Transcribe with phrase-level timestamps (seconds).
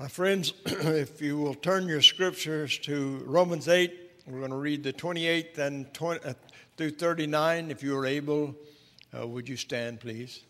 [0.00, 3.92] My friends, if you will turn your scriptures to Romans 8,
[4.26, 6.32] we're going to read the 28th and 20, uh,
[6.78, 7.70] through 39.
[7.70, 8.54] If you are able,
[9.14, 10.40] uh, would you stand, please?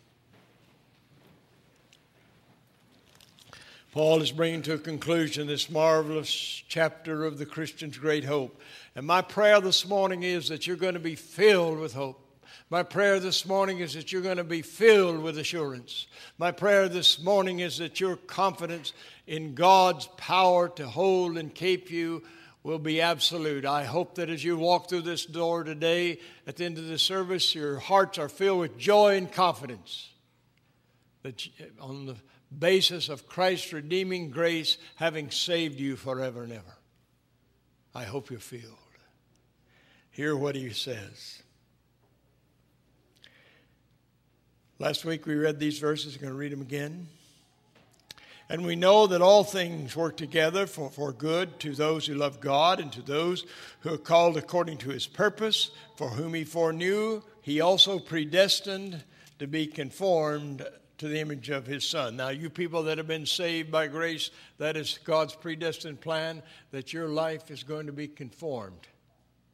[3.91, 6.30] Paul is bringing to a conclusion this marvelous
[6.69, 8.56] chapter of the Christian's great hope.
[8.94, 12.24] And my prayer this morning is that you're going to be filled with hope.
[12.69, 16.06] My prayer this morning is that you're going to be filled with assurance.
[16.38, 18.92] My prayer this morning is that your confidence
[19.27, 22.22] in God's power to hold and keep you
[22.62, 23.64] will be absolute.
[23.64, 26.98] I hope that as you walk through this door today, at the end of the
[26.98, 30.10] service, your hearts are filled with joy and confidence.
[31.22, 31.46] That
[31.80, 32.16] on the
[32.56, 36.77] basis of Christ's redeeming grace, having saved you forever and ever.
[37.94, 38.77] I hope you're filled.
[40.10, 41.42] Hear what he says.
[44.80, 46.15] Last week we read these verses.
[46.15, 47.07] I'm going to read them again.
[48.48, 52.41] And we know that all things work together for, for good to those who love
[52.41, 53.45] God and to those
[53.81, 59.05] who are called according to his purpose, for whom he foreknew, he also predestined
[59.39, 62.17] to be conformed to the image of his son.
[62.17, 66.94] Now, you people that have been saved by grace, that is God's predestined plan that
[66.94, 68.89] your life is going to be conformed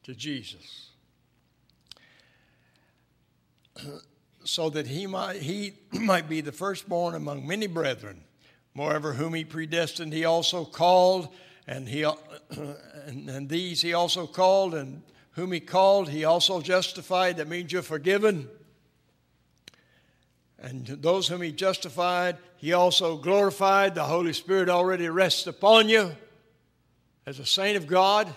[0.05, 0.91] to Jesus.
[4.47, 8.23] So that he might, he might be the firstborn among many brethren.
[8.75, 11.29] Moreover, whom he predestined, he also called,
[11.67, 12.03] and, he,
[12.51, 15.03] and, and these he also called, and
[15.33, 17.39] whom he called, he also justified.
[17.39, 18.49] That means you're forgiven.
[20.59, 23.95] And those whom he justified, he also glorified.
[23.95, 26.13] The Holy Spirit already rests upon you
[27.27, 28.33] as a saint of God,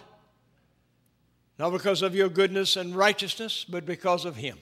[1.58, 4.58] not because of your goodness and righteousness, but because of him.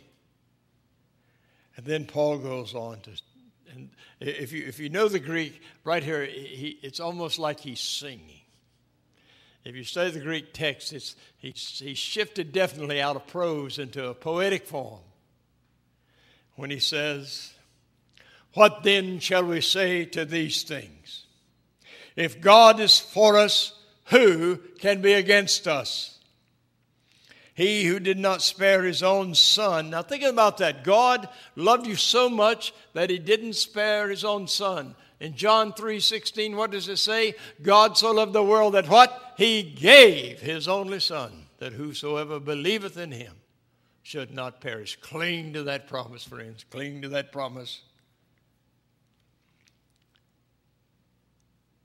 [1.78, 3.11] And then Paul goes on to,
[3.73, 3.89] and
[4.20, 8.42] if you, if you know the Greek, right here, he, it's almost like he's singing.
[9.64, 14.07] If you study the Greek text, it's, he, he shifted definitely out of prose into
[14.07, 15.01] a poetic form
[16.56, 17.53] when he says,
[18.53, 21.25] What then shall we say to these things?
[22.16, 26.16] If God is for us, who can be against us?
[27.57, 29.90] He who did not spare his own son.
[29.90, 30.84] Now, think about that.
[30.84, 34.95] God loved you so much that he didn't spare his own son.
[35.19, 37.34] In John 3 16, what does it say?
[37.63, 39.34] God so loved the world that what?
[39.38, 43.34] He gave his only son, that whosoever believeth in him
[44.03, 44.95] should not perish.
[45.01, 46.63] Cling to that promise, friends.
[46.69, 47.81] Cling to that promise.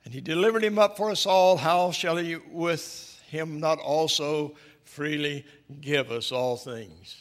[0.04, 1.56] And he delivered him up for us all.
[1.56, 4.54] How shall he with him not also
[4.92, 5.44] freely
[5.80, 7.16] give us all things.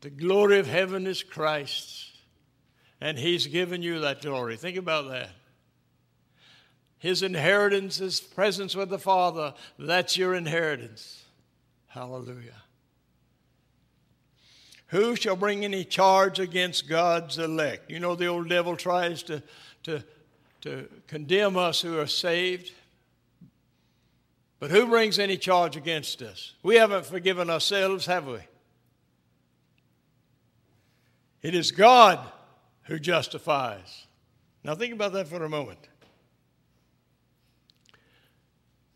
[0.00, 2.12] The glory of heaven is Christ's,
[3.00, 4.56] and He's given you that glory.
[4.56, 5.30] Think about that.
[6.98, 9.52] His inheritance is presence with the Father.
[9.78, 11.24] That's your inheritance.
[11.88, 12.62] Hallelujah.
[14.88, 17.90] Who shall bring any charge against God's elect?
[17.90, 19.42] You know, the old devil tries to,
[19.82, 20.02] to,
[20.62, 22.72] to condemn us who are saved.
[24.58, 26.54] But who brings any charge against us?
[26.62, 28.38] We haven't forgiven ourselves, have we?
[31.42, 32.18] It is God
[32.84, 34.06] who justifies.
[34.64, 35.78] Now, think about that for a moment.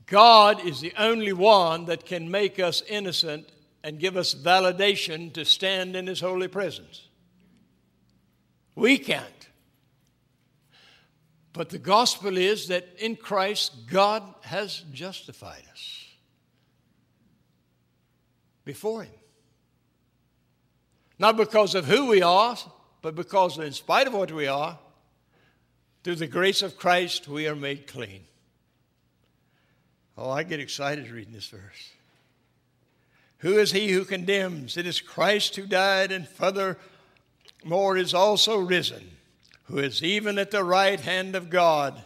[0.06, 3.48] God is the only one that can make us innocent
[3.84, 7.08] and give us validation to stand in His holy presence.
[8.74, 9.39] We can't.
[11.52, 16.06] But the gospel is that in Christ, God has justified us
[18.64, 19.12] before Him.
[21.18, 22.56] Not because of who we are,
[23.02, 24.78] but because, in spite of what we are,
[26.02, 28.24] through the grace of Christ, we are made clean.
[30.16, 31.92] Oh, I get excited reading this verse.
[33.38, 34.76] Who is he who condemns?
[34.76, 39.10] It is Christ who died, and furthermore is also risen
[39.70, 42.02] who is even at the right hand of God.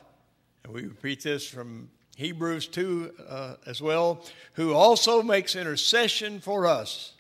[0.64, 4.22] And we repeat this from Hebrews 2 uh, as well,
[4.52, 7.12] who also makes intercession for us.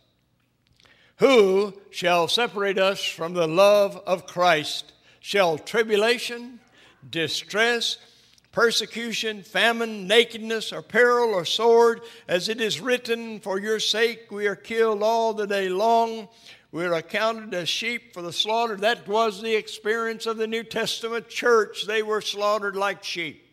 [1.16, 4.92] Who shall separate us from the love of Christ?
[5.20, 6.60] Shall tribulation,
[7.08, 7.96] distress,
[8.52, 14.46] persecution, famine, nakedness, or peril, or sword, as it is written, For your sake we
[14.46, 16.28] are killed all the day long.
[16.74, 18.74] We're accounted as sheep for the slaughter.
[18.74, 21.86] That was the experience of the New Testament church.
[21.86, 23.46] They were slaughtered like sheep.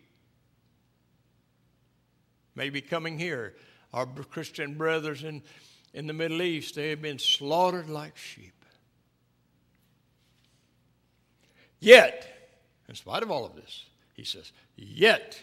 [2.56, 3.54] Maybe coming here,
[3.94, 5.44] our Christian brothers in,
[5.94, 8.56] in the Middle East, they have been slaughtered like sheep.
[11.80, 12.58] Yet,
[12.90, 13.86] in spite of all of this,
[14.16, 15.40] He says, Yet,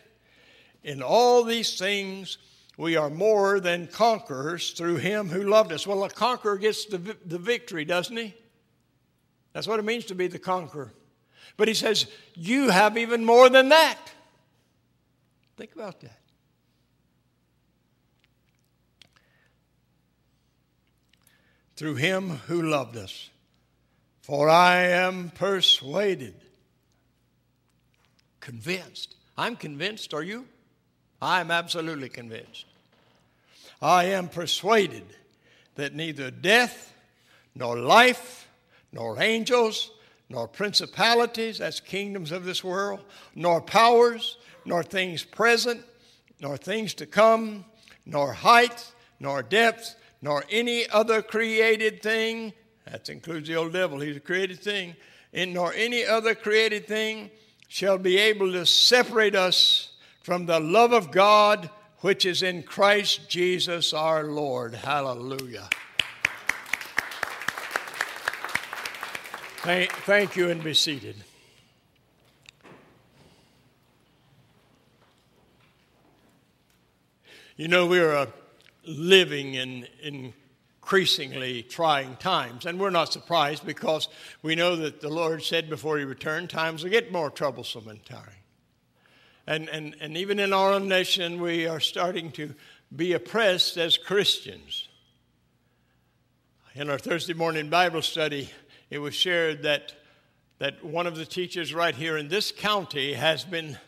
[0.82, 2.38] in all these things,
[2.78, 5.84] we are more than conquerors through him who loved us.
[5.84, 8.34] Well, a conqueror gets the, the victory, doesn't he?
[9.52, 10.92] That's what it means to be the conqueror.
[11.56, 13.98] But he says, You have even more than that.
[15.56, 16.20] Think about that.
[21.74, 23.28] Through him who loved us.
[24.20, 26.34] For I am persuaded,
[28.38, 29.16] convinced.
[29.36, 30.46] I'm convinced, are you?
[31.20, 32.66] I'm absolutely convinced.
[33.80, 35.04] I am persuaded
[35.76, 36.92] that neither death,
[37.54, 38.48] nor life,
[38.92, 39.90] nor angels,
[40.28, 43.00] nor principalities, that's kingdoms of this world,
[43.34, 45.82] nor powers, nor things present,
[46.40, 47.64] nor things to come,
[48.04, 52.52] nor height, nor depth, nor any other created thing,
[52.84, 54.96] that includes the old devil, he's a created thing,
[55.32, 57.31] and nor any other created thing
[57.69, 59.92] shall be able to separate us
[60.22, 64.74] from the love of God which is in Christ Jesus our Lord.
[64.74, 65.68] Hallelujah.
[69.62, 71.16] Thank, thank you and be seated.
[77.56, 78.26] You know, we're uh,
[78.86, 80.32] living in, in
[80.88, 82.64] increasingly trying times.
[82.64, 84.08] And we're not surprised because
[84.40, 88.02] we know that the Lord said before He returned, times will get more troublesome and
[88.06, 88.38] tiring.
[89.48, 92.54] And, and, and even in our own nation, we are starting to
[92.94, 94.88] be oppressed as Christians.
[96.74, 98.50] In our Thursday morning Bible study,
[98.90, 99.94] it was shared that,
[100.58, 103.78] that one of the teachers right here in this county has been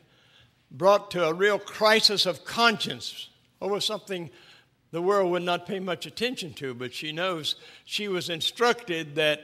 [0.71, 3.29] brought to a real crisis of conscience
[3.61, 4.31] over something
[4.93, 9.43] the world would not pay much attention to, but she knows she was instructed that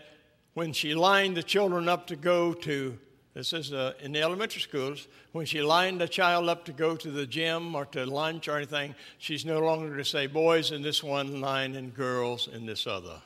[0.55, 2.99] when she lined the children up to go to
[3.37, 5.09] this is uh, in the elementary schools.
[5.33, 8.57] When she lined a child up to go to the gym or to lunch or
[8.57, 12.87] anything, she's no longer to say boys in this one line and girls in this
[12.87, 13.21] other.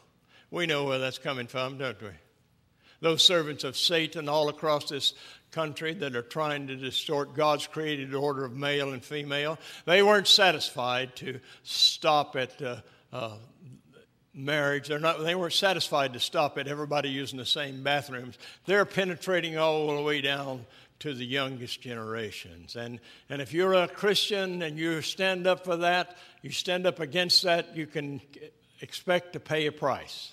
[0.51, 2.09] We know where that's coming from, don't we?
[3.01, 5.15] Those servants of Satan all across this
[5.53, 10.27] country that are trying to distort God's created order of male and female, they weren't
[10.27, 12.81] satisfied to stop at uh,
[13.13, 13.37] uh,
[14.35, 14.89] marriage.
[14.89, 18.39] They're not, they weren't satisfied to stop at everybody using the same bathrooms.
[18.67, 20.67] They're penetrating all the way down
[21.01, 22.77] to the youngest generations.
[22.77, 27.01] And, and if you're a Christian and you stand up for that, you stand up
[27.01, 28.21] against that, you can
[28.81, 30.33] expect to pay a price.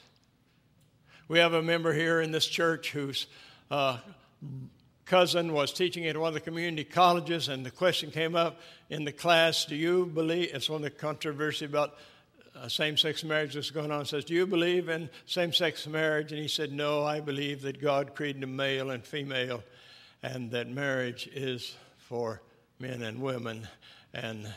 [1.30, 3.28] We have a member here in this church whose
[3.72, 3.98] uh,
[5.06, 8.60] cousin was teaching at one of the community colleges, and the question came up
[8.90, 10.52] in the class Do you believe?
[10.54, 11.96] It's one of the controversy about
[12.62, 16.31] uh, same sex marriage that's going on says, Do you believe in same sex marriage?
[16.31, 19.63] And he said, No, I believe that God created a male and female
[20.24, 22.42] and that marriage is for
[22.80, 23.68] men and women.
[24.13, 24.51] And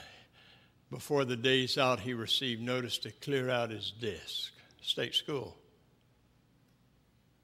[0.91, 5.57] before the day's out, he received notice to clear out his desk, state school.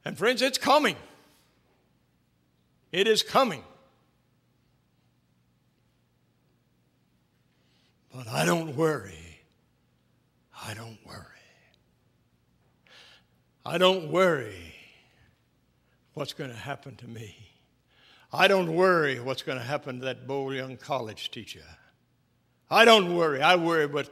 [0.04, 0.96] And friends, it's coming.
[2.92, 3.62] It is coming.
[8.14, 9.25] But I don't worry
[10.64, 11.22] I don't worry.
[13.64, 14.74] I don't worry
[16.14, 17.36] what's going to happen to me.
[18.32, 21.64] I don't worry what's going to happen to that bold young college teacher.
[22.70, 23.42] I don't worry.
[23.42, 24.10] I worry but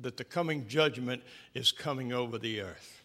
[0.00, 1.22] that the coming judgment
[1.54, 3.02] is coming over the earth.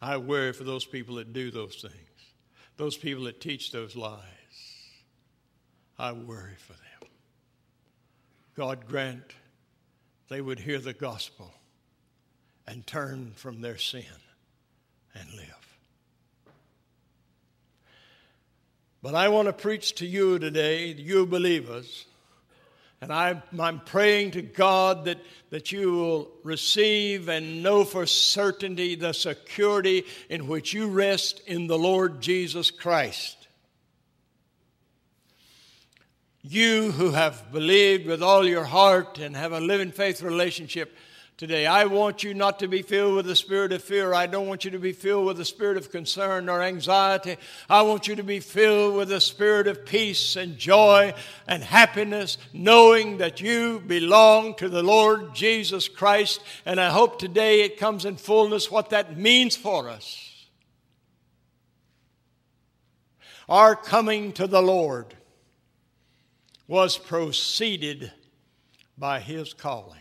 [0.00, 1.94] I worry for those people that do those things,
[2.76, 4.20] those people that teach those lies.
[5.98, 7.10] I worry for them.
[8.56, 9.22] God grant
[10.28, 11.52] they would hear the gospel
[12.66, 14.04] and turn from their sin
[15.14, 15.62] and live.
[19.02, 22.06] But I want to preach to you today, you believers,
[23.00, 25.18] and I, am I'm praying to God that,
[25.50, 31.66] that you will receive and know for certainty the security in which you rest in
[31.66, 33.41] the Lord Jesus Christ.
[36.42, 40.96] You who have believed with all your heart and have a living faith relationship
[41.36, 41.66] today.
[41.66, 44.12] I want you not to be filled with the spirit of fear.
[44.12, 47.36] I don't want you to be filled with the spirit of concern or anxiety.
[47.70, 51.14] I want you to be filled with the spirit of peace and joy
[51.46, 56.42] and happiness, knowing that you belong to the Lord Jesus Christ.
[56.66, 60.48] And I hope today it comes in fullness what that means for us.
[63.48, 65.14] Our coming to the Lord
[66.72, 68.10] was proceeded
[68.96, 70.00] by his calling.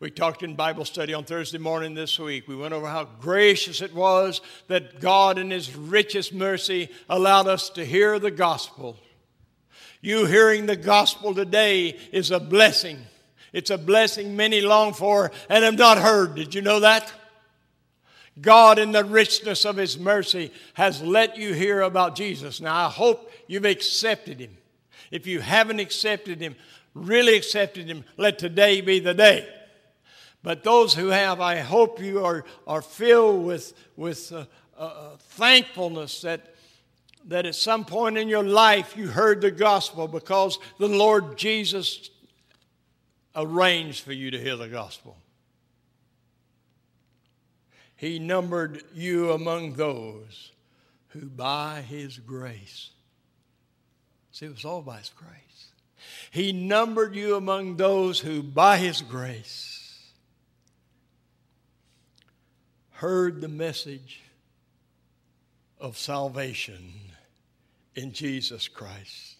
[0.00, 2.46] We talked in Bible study on Thursday morning this week.
[2.46, 7.70] We went over how gracious it was that God, in His richest mercy, allowed us
[7.70, 8.98] to hear the gospel.
[10.02, 12.98] You hearing the gospel today is a blessing.
[13.54, 16.34] It's a blessing many long for and have not heard.
[16.34, 17.10] Did you know that?
[18.40, 22.60] God, in the richness of His mercy, has let you hear about Jesus.
[22.60, 24.56] Now, I hope you've accepted Him.
[25.10, 26.56] If you haven't accepted Him,
[26.94, 29.48] really accepted Him, let today be the day.
[30.42, 34.44] But those who have, I hope you are, are filled with, with uh,
[34.76, 36.54] uh, thankfulness that,
[37.26, 42.10] that at some point in your life you heard the gospel because the Lord Jesus
[43.34, 45.16] arranged for you to hear the gospel.
[48.04, 50.52] He numbered you among those
[51.08, 52.90] who by His grace,
[54.30, 55.68] see, it was all by His grace.
[56.30, 60.02] He numbered you among those who by His grace
[62.90, 64.20] heard the message
[65.80, 66.92] of salvation
[67.94, 69.36] in Jesus Christ.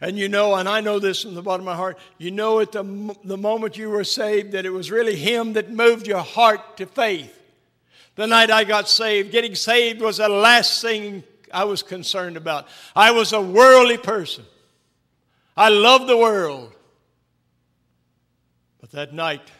[0.00, 2.58] And you know, and I know this from the bottom of my heart, you know
[2.58, 6.24] at the, the moment you were saved that it was really Him that moved your
[6.24, 7.36] heart to faith.
[8.20, 12.68] The night I got saved, getting saved was the last thing I was concerned about.
[12.94, 14.44] I was a worldly person.
[15.56, 16.70] I loved the world.
[18.78, 19.50] But that night,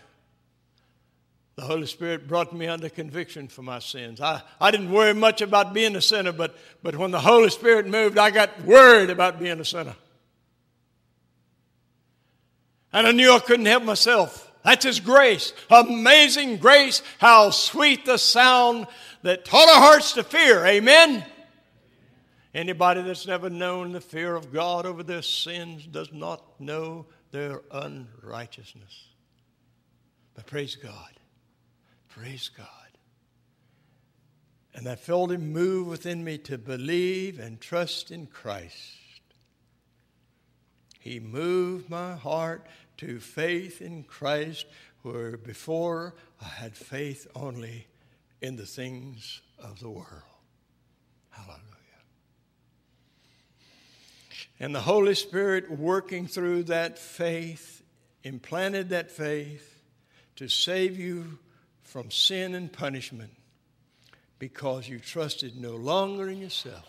[1.57, 4.21] the Holy Spirit brought me under conviction for my sins.
[4.21, 7.87] I, I didn't worry much about being a sinner, but, but when the Holy Spirit
[7.87, 9.97] moved, I got worried about being a sinner.
[12.93, 14.50] And I knew I couldn't help myself.
[14.65, 15.53] That's His grace.
[15.71, 17.03] Amazing grace.
[17.19, 18.87] How sweet the sound
[19.23, 20.65] that taught our hearts to fear.
[20.67, 21.25] Amen.
[22.53, 27.63] Anybody that's never known the fear of God over their sins does not know their
[27.71, 29.05] unrighteousness.
[30.35, 31.13] But praise God.
[32.09, 32.67] Praise God.
[34.75, 38.99] And I felt Him move within me to believe and trust in Christ.
[40.99, 42.67] He moved my heart
[43.01, 44.67] to faith in Christ,
[45.03, 47.87] where before I had faith only
[48.43, 50.23] in the things of the world.
[51.31, 51.61] Hallelujah.
[54.59, 57.83] And the Holy Spirit working through that faith,
[58.23, 59.81] implanted that faith
[60.37, 61.39] to save you
[61.83, 63.33] from sin and punishment
[64.39, 66.89] because you trusted no longer in yourself,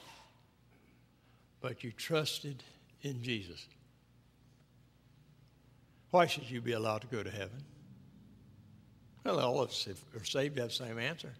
[1.61, 2.63] but you trusted
[3.01, 3.65] in Jesus.
[6.11, 7.63] Why should you be allowed to go to heaven?
[9.23, 11.31] Well, all of us if are saved have the same answer.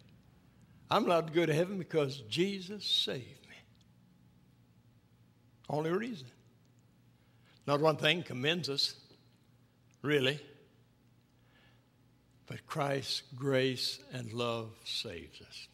[0.90, 3.56] I'm allowed to go to heaven because Jesus saved me.
[5.70, 6.28] Only reason.
[7.68, 8.96] Not one thing commends us,
[10.02, 10.40] really.
[12.48, 15.68] But Christ's grace and love saves us.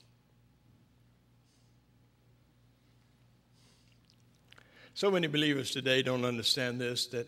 [4.94, 7.28] So many believers today don't understand this that,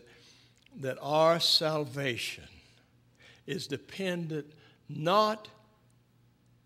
[0.78, 2.44] that our salvation
[3.46, 4.46] is dependent
[4.88, 5.48] not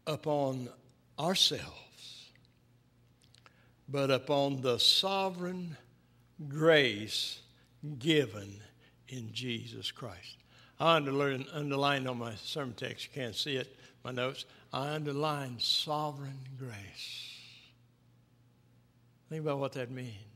[0.06, 0.68] upon
[1.18, 2.30] ourselves,
[3.88, 5.76] but upon the sovereign
[6.48, 7.40] grace
[7.98, 8.60] given
[9.08, 10.36] in Jesus Christ.
[10.80, 15.60] I underlined, underlined on my sermon text, you can't see it, my notes, I underlined
[15.60, 17.30] sovereign grace.
[19.28, 20.33] Think about what that means.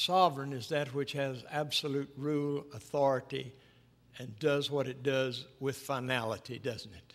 [0.00, 3.52] Sovereign is that which has absolute rule, authority,
[4.18, 7.12] and does what it does with finality, doesn't it?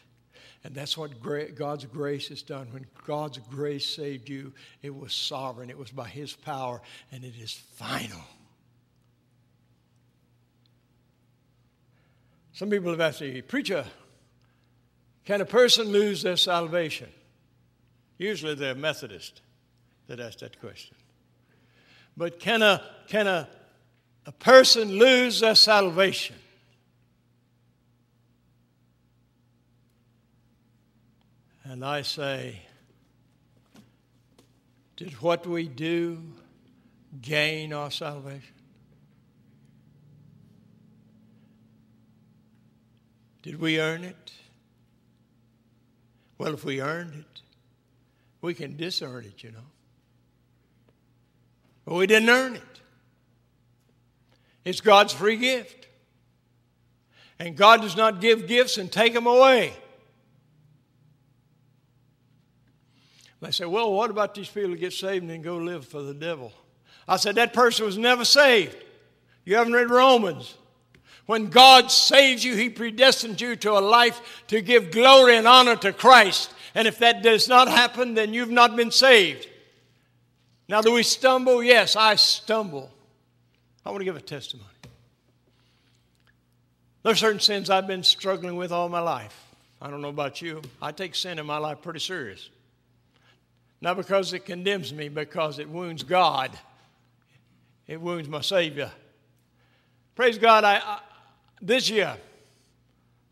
[0.64, 1.20] And that's what
[1.56, 2.68] God's grace has done.
[2.70, 6.80] When God's grace saved you, it was sovereign, it was by His power,
[7.12, 8.22] and it is final.
[12.54, 13.84] Some people have asked me, Preacher,
[15.26, 17.10] can a person lose their salvation?
[18.20, 19.42] Usually they're Methodist
[20.06, 20.96] that ask that question.
[22.18, 23.48] But can a, can a,
[24.26, 26.36] a person lose their salvation?
[31.64, 32.62] And I say,
[34.96, 36.22] did what we do
[37.22, 38.54] gain our salvation?
[43.42, 44.32] Did we earn it?
[46.38, 47.42] Well, if we earned it,
[48.42, 49.75] we can disearn it, you know.
[51.86, 52.62] But we didn't earn it.
[54.64, 55.88] It's God's free gift.
[57.38, 59.74] And God does not give gifts and take them away.
[63.42, 66.02] They say, well, what about these people who get saved and then go live for
[66.02, 66.52] the devil?
[67.08, 68.76] I said, that person was never saved.
[69.44, 70.56] You haven't read Romans.
[71.28, 75.76] When God saves you, He predestines you to a life to give glory and honor
[75.78, 76.54] to Christ.
[76.74, 79.48] And if that does not happen, then you've not been saved.
[80.68, 81.64] Now, do we stumble?
[81.64, 82.92] Yes, I stumble.
[83.86, 84.70] I want to give a testimony.
[87.04, 89.46] There are certain sins I've been struggling with all my life.
[89.80, 90.62] I don't know about you.
[90.82, 92.50] I take sin in my life pretty serious.
[93.80, 96.50] Not because it condemns me, because it wounds God.
[97.86, 98.92] It wounds my Savior.
[100.16, 101.00] Praise God, I, I,
[101.62, 102.18] this year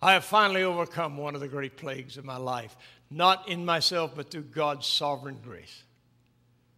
[0.01, 2.75] I have finally overcome one of the great plagues of my life.
[3.09, 5.83] Not in myself, but through God's sovereign grace.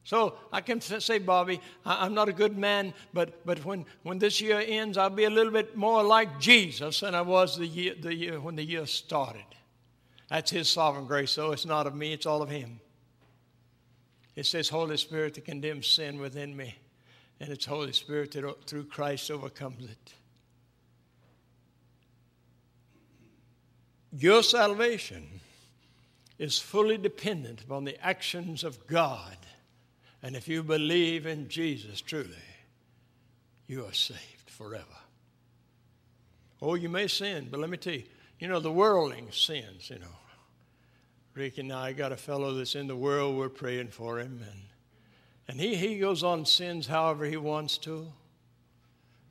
[0.05, 4.39] So I can say, Bobby, I'm not a good man, but, but when, when this
[4.39, 7.95] year ends, I'll be a little bit more like Jesus than I was the year,
[8.00, 9.43] the year when the year started.
[10.29, 12.79] That's His sovereign grace, so it's not of me, it's all of Him.
[14.35, 16.75] It says, Holy Spirit to condemn sin within me,
[17.39, 20.13] and it's Holy Spirit that through Christ overcomes it.
[24.15, 25.27] Your salvation
[26.38, 29.35] is fully dependent upon the actions of God
[30.25, 32.32] and if you believe in Jesus truly,
[33.67, 34.84] you are saved forever.
[36.63, 38.05] Oh, you may sin, but let me tell you,
[38.39, 40.17] you know, the worldling sins, you know.
[41.36, 44.62] Rick and I got a fellow that's in the world, we're praying for him, and,
[45.48, 48.12] and he, he goes on sins however he wants to.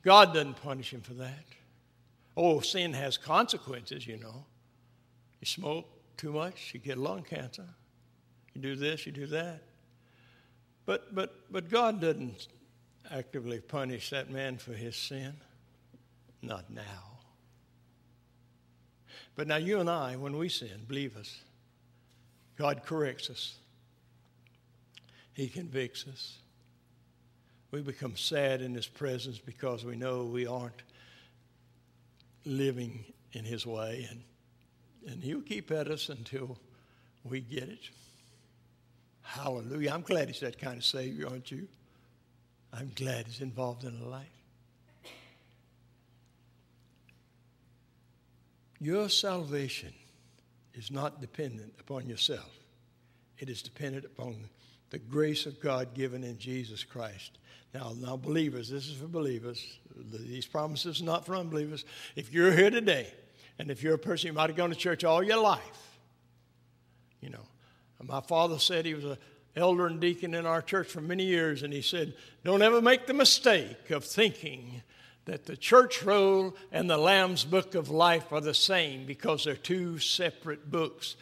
[0.01, 1.43] God doesn't punish him for that.
[2.37, 4.45] Oh, sin has consequences, you know.
[5.41, 7.67] You smoke too much, you get lung cancer.
[8.53, 9.61] You do this, you do that.
[10.85, 12.47] But, but, but God didn't
[13.11, 15.33] actively punish that man for his sin.
[16.41, 17.15] Not now.
[19.35, 21.41] But now, you and I, when we sin, believe us,
[22.55, 23.55] God corrects us,
[25.33, 26.37] He convicts us.
[27.71, 30.83] We become sad in His presence because we know we aren't
[32.45, 34.21] living in His way, and,
[35.11, 36.57] and He'll keep at us until
[37.25, 37.89] we get it.
[39.25, 39.91] Hallelujah.
[39.91, 41.67] I'm glad he's that kind of Savior, aren't you?
[42.71, 44.27] I'm glad he's involved in a life.
[48.79, 49.93] Your salvation
[50.73, 52.51] is not dependent upon yourself,
[53.39, 54.35] it is dependent upon
[54.91, 57.39] the grace of God given in Jesus Christ.
[57.73, 59.79] Now, now, believers, this is for believers.
[59.97, 61.83] These promises are not for unbelievers.
[62.15, 63.11] If you're here today,
[63.59, 65.97] and if you're a person, you might have gone to church all your life,
[67.19, 67.45] you know,
[68.03, 69.17] my father said he was an
[69.55, 73.07] elder and deacon in our church for many years, and he said, Don't ever make
[73.07, 74.81] the mistake of thinking
[75.25, 79.55] that the church roll and the Lamb's book of life are the same because they're
[79.55, 81.15] two separate books.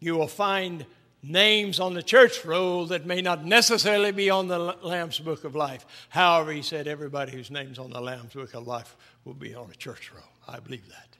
[0.00, 0.84] You will find
[1.22, 5.54] names on the church roll that may not necessarily be on the Lamb's book of
[5.54, 5.86] life.
[6.08, 9.70] However, he said everybody whose name's on the Lamb's book of life will be on
[9.70, 10.24] a church roll.
[10.46, 11.16] I believe that.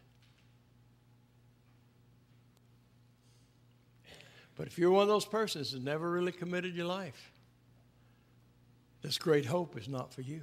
[4.56, 7.32] But if you're one of those persons that never really committed your life,
[9.02, 10.42] this great hope is not for you.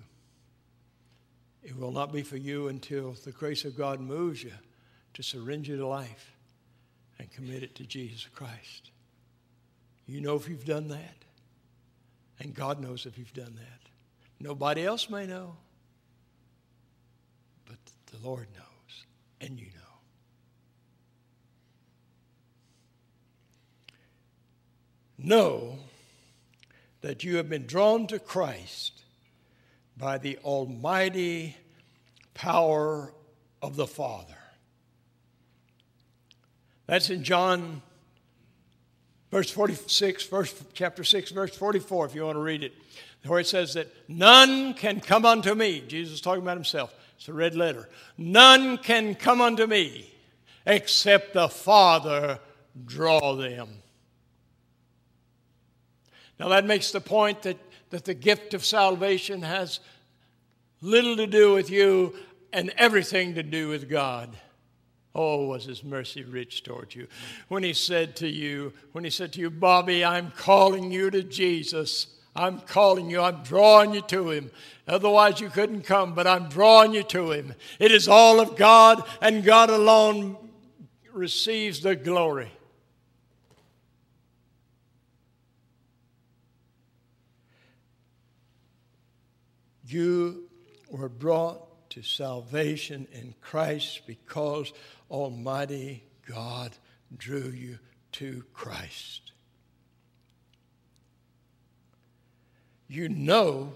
[1.63, 4.53] It will not be for you until the grace of God moves you
[5.13, 6.35] to surrender your life
[7.19, 8.91] and commit it to Jesus Christ.
[10.07, 11.15] You know if you've done that,
[12.39, 13.89] and God knows if you've done that.
[14.39, 15.55] Nobody else may know,
[17.65, 17.77] but
[18.11, 19.05] the Lord knows,
[19.39, 19.80] and you know.
[25.23, 25.77] Know
[27.01, 29.01] that you have been drawn to Christ
[29.97, 31.57] by the almighty
[32.33, 33.13] power
[33.61, 34.37] of the Father.
[36.87, 37.81] That's in John
[39.31, 42.73] verse 46, verse, chapter 6, verse 44, if you want to read it,
[43.25, 45.83] where it says that none can come unto me.
[45.87, 46.93] Jesus is talking about himself.
[47.15, 47.87] It's a red letter.
[48.17, 50.11] None can come unto me
[50.65, 52.39] except the Father
[52.85, 53.80] draw them.
[56.41, 57.59] Now, that makes the point that,
[57.91, 59.79] that the gift of salvation has
[60.81, 62.15] little to do with you
[62.51, 64.35] and everything to do with God.
[65.13, 67.05] Oh, was his mercy rich toward you.
[67.47, 71.21] When he said to you, when he said to you, Bobby, I'm calling you to
[71.21, 72.07] Jesus.
[72.35, 73.21] I'm calling you.
[73.21, 74.49] I'm drawing you to him.
[74.87, 77.53] Otherwise, you couldn't come, but I'm drawing you to him.
[77.77, 80.37] It is all of God, and God alone
[81.13, 82.51] receives the glory.
[89.91, 90.43] You
[90.89, 94.71] were brought to salvation in Christ because
[95.09, 96.71] Almighty God
[97.17, 97.77] drew you
[98.13, 99.33] to Christ.
[102.87, 103.73] You know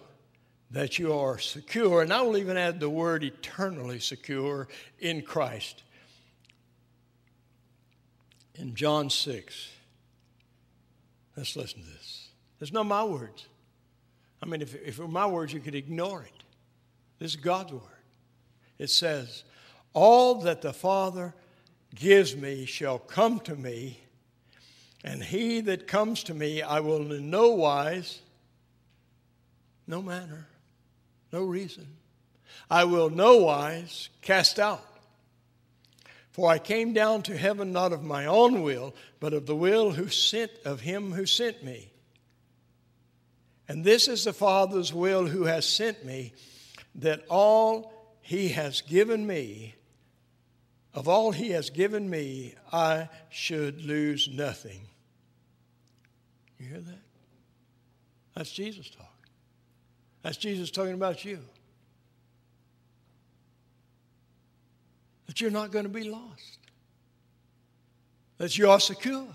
[0.71, 5.83] that you are secure, and I will even add the word eternally secure in Christ.
[8.55, 9.69] In John 6,
[11.35, 12.29] let's listen to this.
[12.61, 13.47] It's not my words.
[14.41, 16.43] I mean, if, if it were my words, you could ignore it.
[17.19, 17.81] This is God's word.
[18.77, 19.43] It says,
[19.93, 21.33] All that the Father
[21.93, 23.99] gives me shall come to me,
[25.03, 28.19] and he that comes to me I will in no wise,
[29.87, 30.47] no manner,
[31.31, 31.87] no reason,
[32.69, 34.83] I will no wise cast out.
[36.31, 39.91] For I came down to heaven not of my own will, but of the will
[39.91, 41.91] who sent of him who sent me.
[43.67, 46.33] And this is the Father's will who has sent me,
[46.95, 49.75] that all he has given me,
[50.93, 54.81] of all he has given me, I should lose nothing.
[56.59, 57.01] You hear that?
[58.35, 59.07] That's Jesus talking.
[60.21, 61.39] That's Jesus talking about you.
[65.25, 66.59] That you're not going to be lost.
[68.37, 69.27] That you are secure.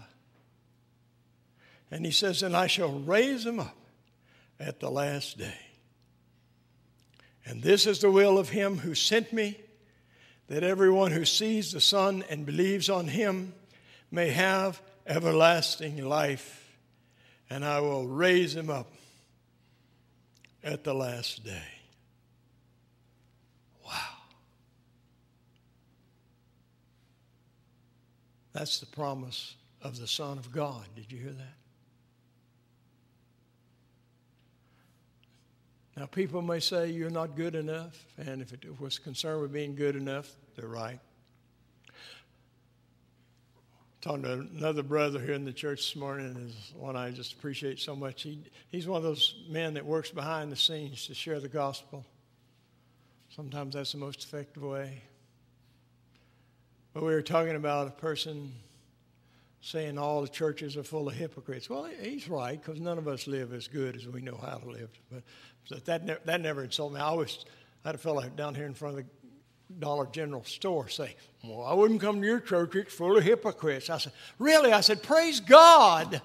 [1.90, 3.76] And he says, And I shall raise them up
[4.60, 5.58] at the last day.
[7.46, 9.58] And this is the will of him who sent me,
[10.48, 13.54] that everyone who sees the Son and believes on him
[14.10, 16.76] may have everlasting life,
[17.48, 18.92] and I will raise him up
[20.62, 21.62] at the last day.
[23.84, 23.92] Wow.
[28.52, 30.84] That's the promise of the Son of God.
[30.94, 31.59] Did you hear that?
[36.00, 39.74] Now, people may say you're not good enough, and if it was concerned with being
[39.74, 40.98] good enough, they're right.
[44.00, 47.80] Talking to another brother here in the church this morning is one I just appreciate
[47.80, 48.22] so much.
[48.22, 48.38] He,
[48.70, 52.06] he's one of those men that works behind the scenes to share the gospel.
[53.28, 55.02] Sometimes that's the most effective way.
[56.94, 58.54] But we were talking about a person
[59.60, 61.68] saying all the churches are full of hypocrites.
[61.68, 64.70] Well, he's right because none of us live as good as we know how to
[64.70, 64.90] live.
[65.10, 67.00] But that, ne- that never insulted me.
[67.00, 67.44] I always
[67.84, 69.10] had a fellow down here in front of the
[69.78, 73.90] Dollar General store say, Well, I wouldn't come to your church, it's full of hypocrites.
[73.90, 74.72] I said, Really?
[74.72, 76.20] I said, Praise God.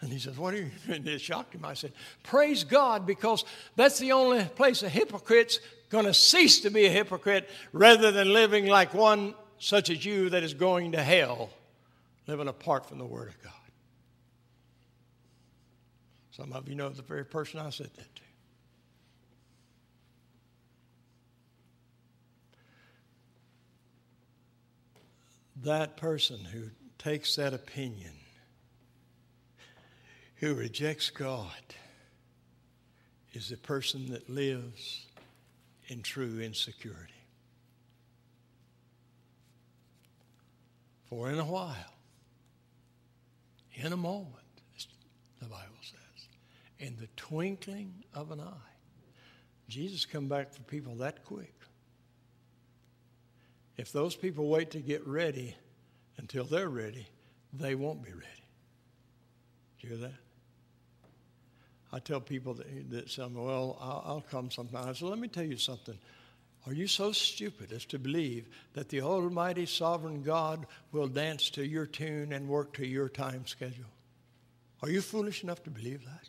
[0.00, 0.70] And he says, What are you?
[0.88, 1.64] And it shocked him.
[1.64, 1.92] I said,
[2.22, 3.44] Praise God, because
[3.76, 8.32] that's the only place a hypocrite's going to cease to be a hypocrite rather than
[8.32, 11.50] living like one such as you that is going to hell,
[12.26, 13.52] living apart from the Word of God.
[16.30, 18.22] Some of you know the very person I said that to.
[25.62, 26.64] that person who
[26.98, 28.12] takes that opinion,
[30.36, 31.50] who rejects God,
[33.32, 35.06] is the person that lives
[35.86, 37.12] in true insecurity.
[41.08, 41.76] For in a while,
[43.74, 44.36] in a moment,
[45.40, 46.28] the Bible says,
[46.78, 48.70] in the twinkling of an eye,
[49.68, 51.54] Jesus come back for people that quick.
[53.76, 55.56] If those people wait to get ready
[56.18, 57.08] until they're ready,
[57.52, 58.26] they won't be ready.
[59.80, 60.14] Do you hear that?
[61.92, 64.88] I tell people that, that some, well, I'll, I'll come sometime.
[64.88, 65.98] I said, let me tell you something.
[66.66, 71.66] Are you so stupid as to believe that the Almighty Sovereign God will dance to
[71.66, 73.90] your tune and work to your time schedule?
[74.82, 76.28] Are you foolish enough to believe that?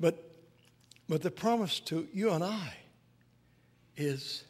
[0.00, 0.34] But,
[1.08, 2.74] but the promise to you and I
[3.96, 4.42] is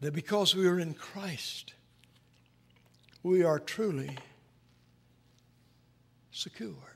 [0.00, 1.74] that because we are in Christ,
[3.22, 4.16] we are truly
[6.30, 6.94] secure.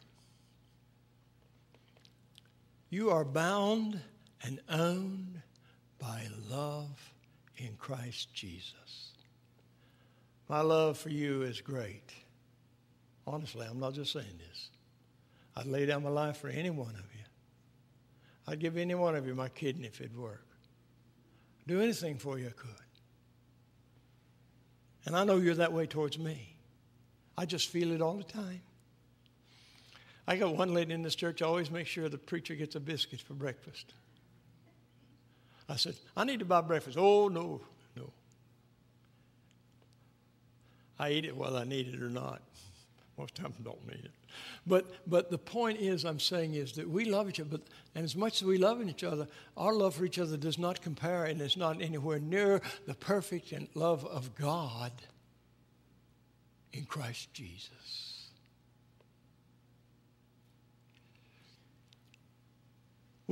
[2.89, 4.01] You are bound
[4.43, 5.41] and owned
[5.99, 7.13] by love
[7.57, 9.13] in Christ Jesus.
[10.49, 12.13] My love for you is great.
[13.27, 14.71] Honestly, I'm not just saying this.
[15.57, 17.25] I'd lay down my life for any one of you.
[18.49, 20.47] I'd give any one of you my kidney if it'd work
[21.67, 22.71] do anything for you I could.
[25.07, 26.57] And I know you're that way towards me.
[27.37, 28.63] I just feel it all the time.
[30.27, 32.81] I got one lady in this church I always make sure the preacher gets a
[32.81, 33.95] biscuit for breakfast.
[35.73, 36.99] I said, I need to buy breakfast.
[37.01, 37.63] Oh, no,
[37.97, 38.11] no.
[40.99, 42.43] I eat it whether I need it or not.
[43.17, 44.11] Most times I don't need it.
[44.67, 47.63] But, but the point is, I'm saying is that we love each other, but,
[47.95, 50.83] and as much as we love each other, our love for each other does not
[50.83, 54.93] compare and is not anywhere near the perfect love of God
[56.75, 58.02] in Christ Jesus.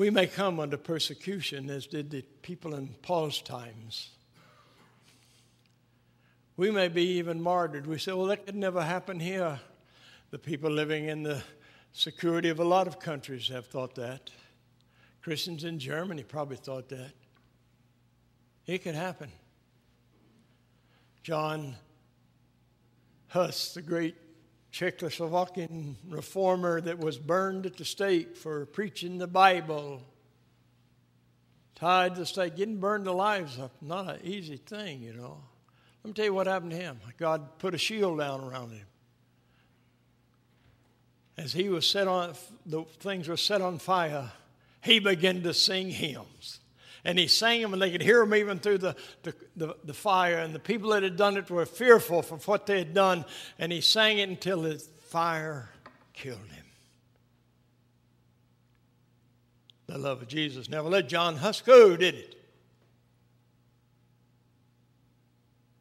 [0.00, 4.08] We may come under persecution as did the people in Paul's times.
[6.56, 7.86] We may be even martyred.
[7.86, 9.60] We say, well, that could never happen here.
[10.30, 11.42] The people living in the
[11.92, 14.30] security of a lot of countries have thought that.
[15.20, 17.12] Christians in Germany probably thought that.
[18.66, 19.30] It could happen.
[21.22, 21.76] John
[23.28, 24.16] Huss, the great
[24.72, 30.02] Czechoslovakian reformer that was burned at the stake for preaching the Bible,
[31.74, 35.38] tied to the stake, getting burned alive is not an easy thing, you know.
[36.02, 37.00] Let me tell you what happened to him.
[37.18, 38.86] God put a shield down around him.
[41.36, 44.30] As he was set on, the things were set on fire,
[44.82, 46.60] he began to sing hymns.
[47.04, 49.94] And he sang them, and they could hear him even through the, the, the, the
[49.94, 50.38] fire.
[50.38, 53.24] And the people that had done it were fearful for what they had done.
[53.58, 55.70] And he sang it until the fire
[56.12, 56.64] killed him.
[59.86, 62.36] The love of Jesus never let John Huss go, did it?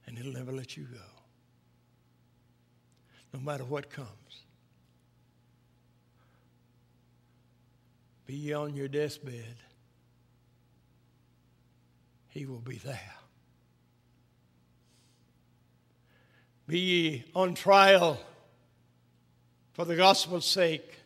[0.08, 0.98] And it'll never let you go,
[3.34, 4.08] no matter what comes.
[8.26, 9.58] Be on your deathbed
[12.30, 13.14] he will be there.
[16.68, 18.20] Be ye on trial
[19.74, 21.00] for the gospel's sake,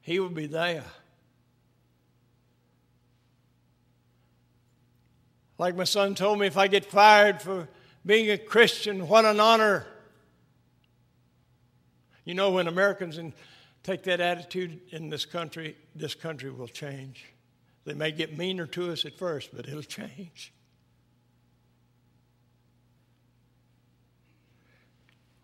[0.00, 0.84] he will be there.
[5.58, 7.68] Like my son told me, if I get fired for
[8.04, 9.86] being a Christian, what an honor.
[12.24, 13.18] You know, when Americans
[13.82, 17.31] take that attitude in this country, this country will change.
[17.84, 20.52] They may get meaner to us at first, but it'll change.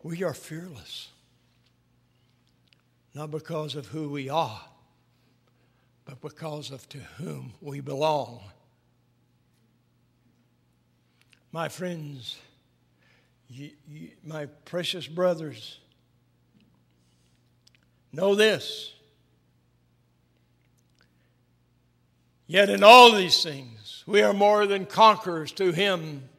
[0.03, 1.09] We are fearless,
[3.15, 4.61] not because of who we are,
[6.05, 8.41] but because of to whom we belong.
[11.51, 12.39] My friends,
[13.49, 15.81] you, you, my precious brothers,
[18.13, 18.95] know this
[22.49, 26.31] Yet in all these things, we are more than conquerors to him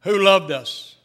[0.00, 0.96] who loved us.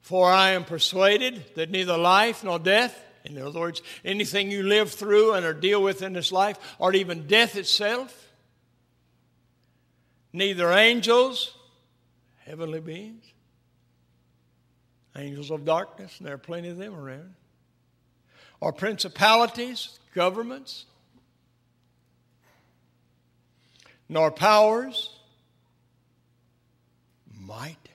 [0.00, 4.92] For I am persuaded that neither life nor death, in other words, anything you live
[4.92, 8.32] through and or deal with in this life, or even death itself,
[10.32, 11.56] neither angels,
[12.46, 13.24] heavenly beings,
[15.16, 17.34] angels of darkness, and there are plenty of them around,
[18.60, 20.86] or principalities, governments,
[24.12, 25.08] nor powers,
[27.40, 27.88] might,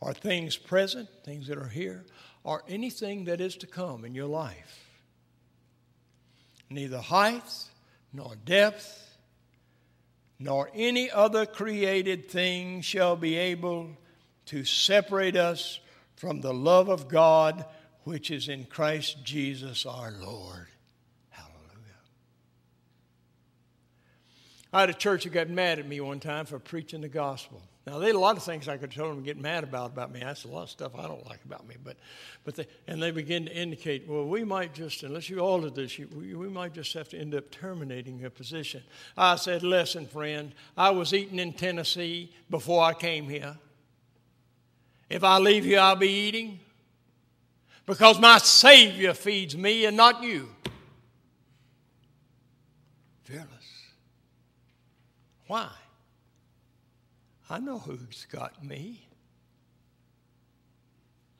[0.00, 2.02] or things present, things that are here,
[2.44, 4.86] or anything that is to come in your life.
[6.70, 7.44] Neither height,
[8.10, 9.18] nor depth,
[10.38, 13.90] nor any other created thing shall be able
[14.46, 15.78] to separate us
[16.16, 17.66] from the love of God
[18.04, 20.68] which is in Christ Jesus our Lord.
[24.72, 27.62] I had a church that got mad at me one time for preaching the gospel.
[27.86, 29.92] Now, they had a lot of things I could tell them to get mad about
[29.92, 30.20] about me.
[30.20, 31.76] That's a lot of stuff I don't like about me.
[31.82, 31.96] But,
[32.44, 35.98] but they, and they begin to indicate, well, we might just, unless you alter this,
[35.98, 38.82] you, we, we might just have to end up terminating your position.
[39.16, 43.56] I said, listen, friend, I was eating in Tennessee before I came here.
[45.08, 46.60] If I leave here, I'll be eating
[47.86, 50.50] because my Savior feeds me and not you.
[53.24, 53.48] Fearless.
[55.48, 55.70] Why?
[57.50, 59.08] I know who's got me.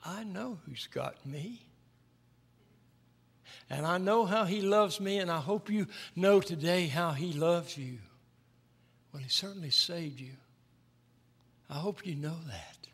[0.04, 1.60] I know who's got me.
[3.70, 7.32] And I know how he loves me, and I hope you know today how he
[7.32, 7.98] loves you.
[9.12, 10.32] Well, he certainly saved you.
[11.68, 12.86] I hope you know that.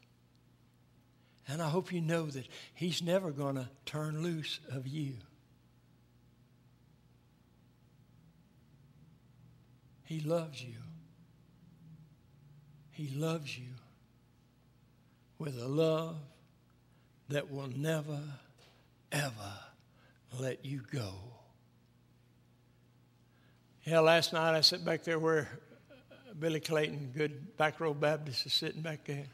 [1.47, 5.15] And I hope you know that he's never going to turn loose of you.
[10.05, 10.84] He loves you.
[12.95, 13.71] He loves you
[15.39, 16.17] with a love
[17.29, 18.21] that will never,
[19.11, 19.53] ever
[20.39, 21.13] let you go.
[23.83, 25.49] Yeah, last night I sat back there where
[26.39, 29.27] Billy Clayton, good back row Baptist, is sitting back there.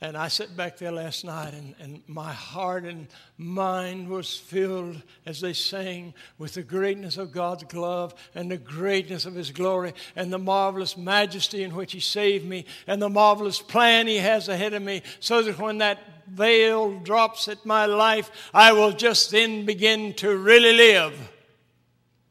[0.00, 5.00] And I sat back there last night, and, and my heart and mind was filled
[5.24, 9.94] as they sang with the greatness of God's love and the greatness of His glory
[10.14, 14.48] and the marvelous majesty in which He saved me and the marvelous plan He has
[14.48, 19.30] ahead of me, so that when that veil drops at my life, I will just
[19.30, 21.32] then begin to really live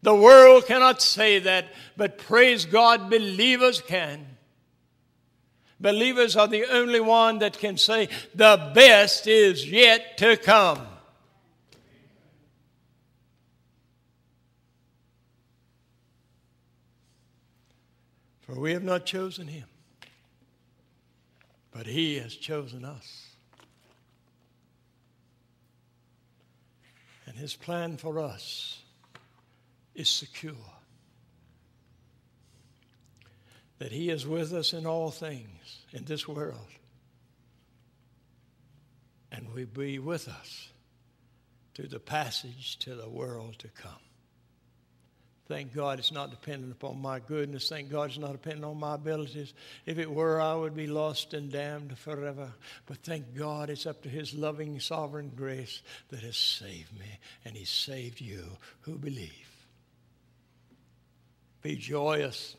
[0.06, 1.65] The world cannot say that,
[1.97, 4.35] but praise God, believers can.
[5.79, 10.88] Believers are the only one that can say, the best is yet to come.
[18.41, 19.65] For we have not chosen him,
[21.71, 23.25] but he has chosen us.
[27.25, 28.81] And his plan for us
[29.95, 30.74] is secure.
[33.79, 36.67] That he is with us in all things in this world
[39.31, 40.69] and will be with us
[41.73, 43.91] through the passage to the world to come.
[45.47, 47.69] Thank God it's not dependent upon my goodness.
[47.69, 49.53] Thank God it's not dependent on my abilities.
[49.85, 52.51] If it were, I would be lost and damned forever.
[52.88, 57.55] But thank God it's up to His loving, sovereign grace that has saved me, and
[57.55, 58.43] He saved you
[58.81, 59.29] who believe.
[61.61, 62.55] Be joyous,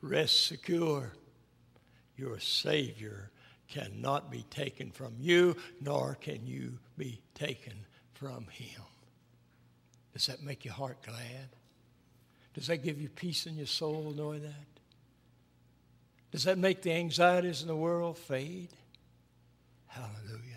[0.00, 1.12] rest secure.
[2.16, 3.30] Your Savior
[3.68, 7.74] cannot be taken from you, nor can you be taken
[8.14, 8.82] from Him.
[10.12, 11.48] Does that make your heart glad?
[12.54, 14.66] Does that give you peace in your soul knowing that?
[16.32, 18.70] Does that make the anxieties in the world fade?
[19.86, 20.55] Hallelujah.